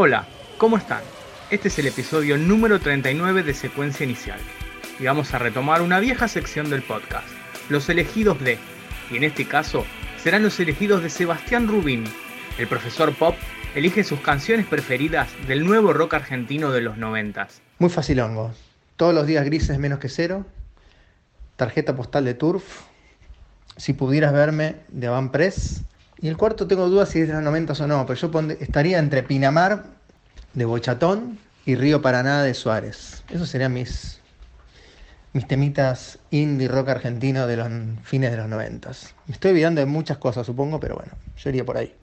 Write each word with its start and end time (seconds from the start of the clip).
Hola, 0.00 0.28
¿cómo 0.58 0.76
están? 0.76 1.02
Este 1.50 1.66
es 1.66 1.76
el 1.80 1.88
episodio 1.88 2.38
número 2.38 2.78
39 2.78 3.42
de 3.42 3.52
Secuencia 3.52 4.04
Inicial. 4.04 4.38
Y 5.00 5.06
vamos 5.06 5.34
a 5.34 5.40
retomar 5.40 5.82
una 5.82 5.98
vieja 5.98 6.28
sección 6.28 6.70
del 6.70 6.84
podcast, 6.84 7.26
Los 7.68 7.88
elegidos 7.88 8.38
de. 8.38 8.58
Y 9.10 9.16
en 9.16 9.24
este 9.24 9.48
caso, 9.48 9.84
serán 10.22 10.44
los 10.44 10.60
elegidos 10.60 11.02
de 11.02 11.10
Sebastián 11.10 11.66
Rubín. 11.66 12.04
El 12.58 12.68
profesor 12.68 13.12
Pop 13.12 13.34
elige 13.74 14.04
sus 14.04 14.20
canciones 14.20 14.66
preferidas 14.66 15.30
del 15.48 15.66
nuevo 15.66 15.92
rock 15.92 16.14
argentino 16.14 16.70
de 16.70 16.82
los 16.82 16.96
noventas. 16.96 17.60
Muy 17.80 17.90
facilongo. 17.90 18.52
Todos 18.94 19.12
los 19.12 19.26
días 19.26 19.44
grises 19.44 19.80
menos 19.80 19.98
que 19.98 20.08
cero. 20.08 20.46
Tarjeta 21.56 21.96
postal 21.96 22.24
de 22.24 22.34
Turf. 22.34 22.82
Si 23.76 23.94
pudieras 23.94 24.32
verme 24.32 24.76
de 24.90 25.08
Van 25.08 25.32
Press. 25.32 25.82
Y 26.20 26.28
el 26.28 26.36
cuarto 26.36 26.66
tengo 26.66 26.88
dudas 26.88 27.10
si 27.10 27.20
es 27.20 27.28
de 27.28 27.34
los 27.34 27.42
90 27.42 27.74
o 27.84 27.86
no, 27.86 28.04
pero 28.06 28.18
yo 28.18 28.40
estaría 28.60 28.98
entre 28.98 29.22
Pinamar 29.22 29.84
de 30.52 30.64
Bochatón 30.64 31.38
y 31.64 31.76
Río 31.76 32.02
Paraná 32.02 32.42
de 32.42 32.54
Suárez. 32.54 33.22
Esos 33.30 33.48
serían 33.48 33.72
mis, 33.72 34.18
mis 35.32 35.46
temitas 35.46 36.18
indie 36.30 36.66
rock 36.66 36.88
argentino 36.88 37.46
de 37.46 37.56
los 37.56 37.68
fines 38.02 38.32
de 38.32 38.36
los 38.36 38.48
90. 38.48 38.90
Me 39.26 39.34
estoy 39.34 39.52
olvidando 39.52 39.80
de 39.80 39.86
muchas 39.86 40.18
cosas, 40.18 40.44
supongo, 40.44 40.80
pero 40.80 40.96
bueno, 40.96 41.12
yo 41.36 41.50
iría 41.50 41.64
por 41.64 41.76
ahí. 41.76 41.94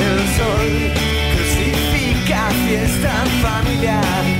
El 0.00 0.18
sol 0.36 0.92
crucifica 1.36 2.48
fiesta 2.66 3.12
familiar. 3.42 4.37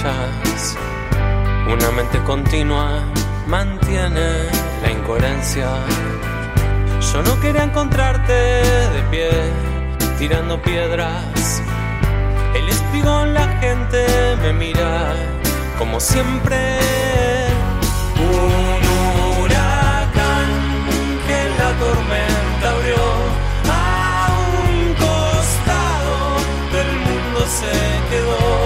Una 0.00 1.90
mente 1.90 2.22
continua 2.22 3.02
mantiene 3.48 4.46
la 4.80 4.92
incoherencia. 4.92 5.68
Yo 7.12 7.22
no 7.22 7.40
quería 7.40 7.64
encontrarte 7.64 8.32
de 8.32 9.02
pie, 9.10 9.30
tirando 10.16 10.62
piedras. 10.62 11.62
El 12.54 12.68
espigón, 12.68 13.34
la 13.34 13.48
gente 13.58 14.06
me 14.40 14.52
mira, 14.52 15.16
como 15.78 15.98
siempre. 15.98 16.78
Un 18.20 19.42
huracán 19.42 20.48
que 21.26 21.40
la 21.58 21.70
tormenta 21.82 22.70
abrió 22.70 23.04
a 23.68 24.28
un 24.62 24.94
costado 24.94 26.16
del 26.72 26.90
mundo 27.00 27.46
se 27.48 28.10
quedó. 28.10 28.57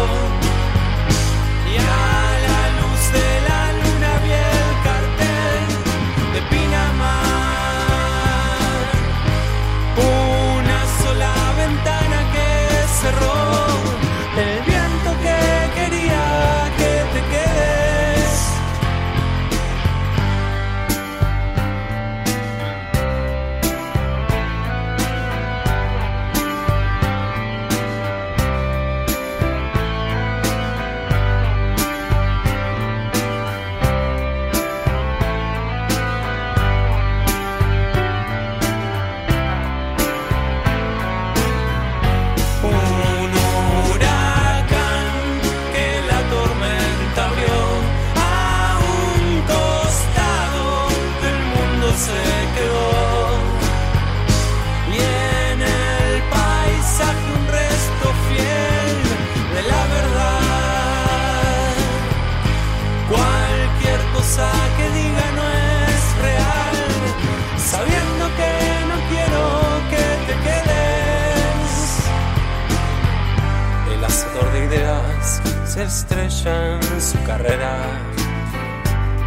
se 75.73 75.85
estrella 75.85 76.75
en 76.75 77.01
su 77.01 77.23
carrera. 77.23 77.75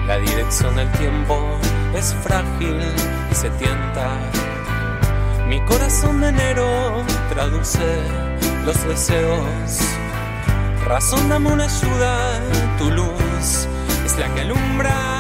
La 0.06 0.18
dirección 0.18 0.76
del 0.76 0.92
tiempo 0.92 1.36
es 1.96 2.14
frágil 2.22 2.80
y 3.32 3.36
se 3.36 3.50
tienta. 3.52 4.12
Mi 5.48 5.60
corazón 5.62 6.22
de 6.22 6.30
enero 6.30 7.04
traduce 7.34 8.00
los 8.64 8.78
deseos. 8.88 9.80
Razón 10.86 11.30
dame 11.30 11.52
una 11.52 11.64
ayuda, 11.64 12.40
tu 12.78 12.92
luz 12.92 13.68
es 14.06 14.20
la 14.20 14.32
que 14.36 14.42
alumbra 14.42 15.15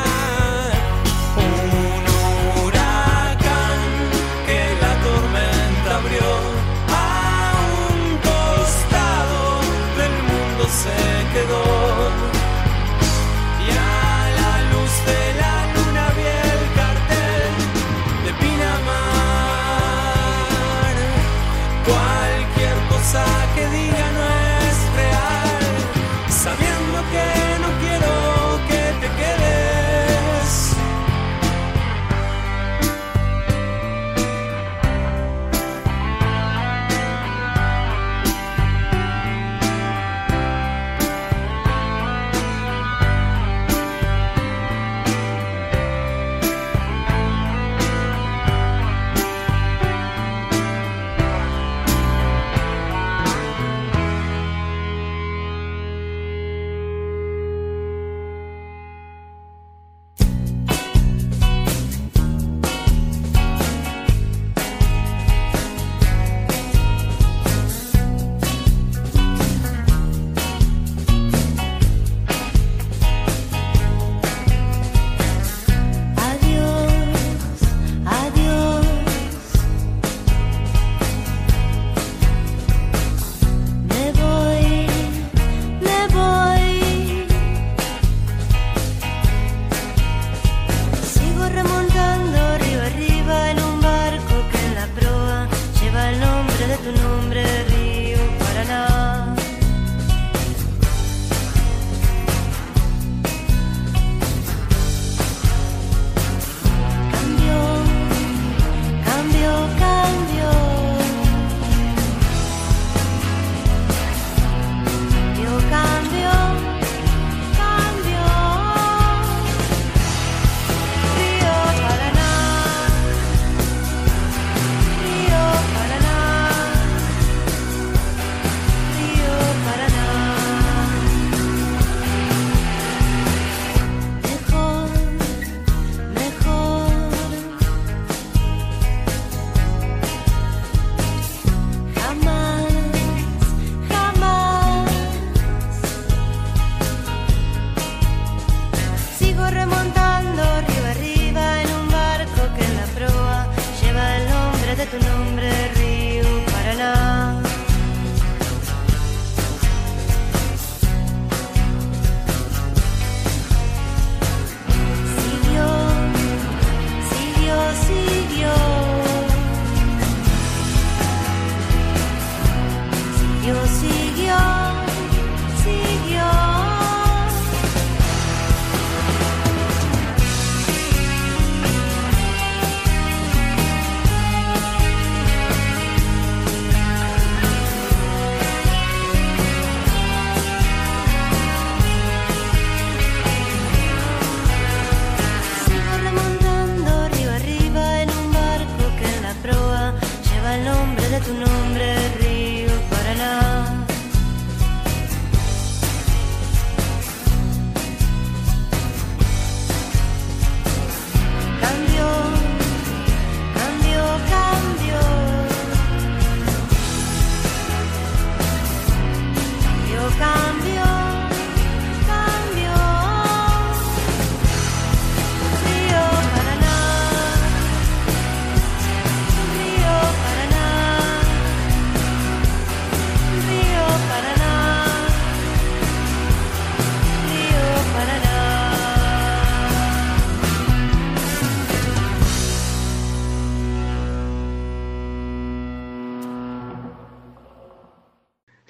Mira 201.27 201.46
tu 201.46 201.64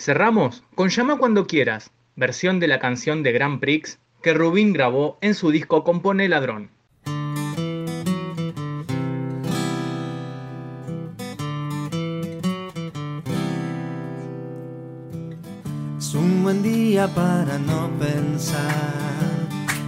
Cerramos 0.05 0.62
con 0.75 0.89
Llama 0.89 1.17
cuando 1.17 1.47
quieras, 1.47 1.89
versión 2.15 2.59
de 2.59 2.67
la 2.67 2.77
canción 2.77 3.24
de 3.24 3.31
Grand 3.31 3.59
Prix 3.59 3.97
que 4.21 4.35
Rubín 4.35 4.71
grabó 4.71 5.17
en 5.21 5.33
su 5.33 5.50
disco 5.50 5.83
Compone 5.83 6.29
Ladrón. 6.29 6.69
Es 15.97 16.13
un 16.13 16.43
buen 16.43 16.62
día 16.62 17.07
para 17.07 17.57
no 17.57 17.89
pensar, 17.97 18.62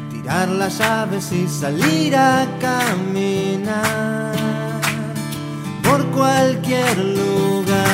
tirar 0.09 0.49
las 0.49 0.79
llaves 0.79 1.31
y 1.31 1.47
salir 1.47 2.15
a 2.15 2.47
caminar 2.59 4.33
por 5.83 6.03
cualquier 6.07 6.97
lugar. 6.97 7.86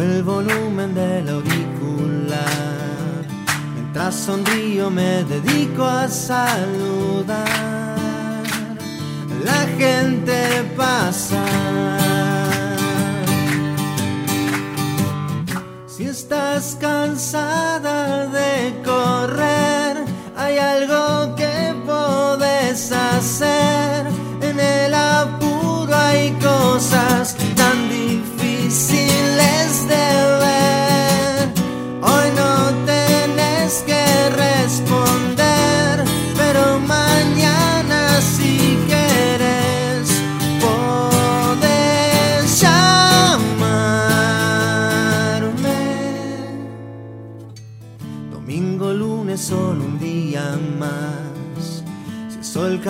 El 0.00 0.22
volumen 0.22 0.94
del 0.94 1.28
auricular, 1.28 2.38
mientras 3.74 4.14
sonrío 4.14 4.90
me 4.90 5.24
dedico 5.24 5.84
a 5.84 6.06
saludar. 6.06 7.48
La 9.44 9.66
gente 9.76 10.62
pasa. 10.76 11.44
Si 15.86 16.04
estás 16.04 16.76
cansada 16.80 18.28
de 18.28 18.80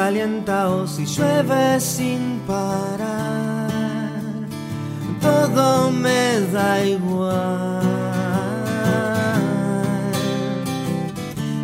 sol 0.08 0.14
calienta 0.14 0.68
o 0.70 0.86
si 0.86 1.04
llueve 1.04 1.80
sin 1.80 2.40
parar, 2.46 3.68
todo 5.20 5.90
me 5.90 6.40
da 6.52 6.82
igual. 6.82 7.82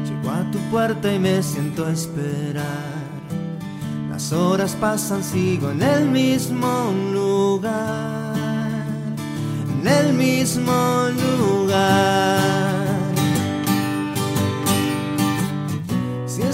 Llego 0.05 0.31
a 0.31 0.51
tu 0.51 0.59
puerta 0.71 1.13
y 1.13 1.19
me 1.19 1.43
siento 1.43 1.87
a 1.87 1.93
esperar. 1.93 2.93
Las 4.11 4.33
horas 4.33 4.77
pasan, 4.79 5.23
sigo 5.25 5.71
en 5.71 5.83
el 5.83 6.11
mismo 6.11 6.93
lugar. 7.13 8.35
En 9.81 9.89
el 9.89 10.13
mismo 10.13 11.09
lugar. 11.19 12.44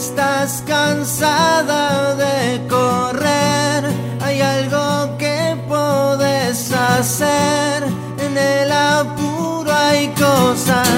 Estás 0.01 0.63
cansada 0.67 2.15
de 2.15 2.67
correr, 2.69 3.85
hay 4.23 4.41
algo 4.41 5.19
que 5.19 5.39
podés 5.69 6.73
hacer. 6.73 7.85
En 8.19 8.35
el 8.39 8.73
apuro 8.73 9.71
hay 9.71 10.09
cosas 10.27 10.90